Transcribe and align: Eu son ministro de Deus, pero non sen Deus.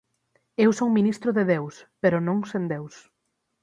Eu 0.63 0.71
son 0.79 0.89
ministro 0.97 1.29
de 1.37 1.43
Deus, 1.53 1.75
pero 2.01 2.17
non 2.27 2.37
sen 2.51 2.63
Deus. 2.73 2.95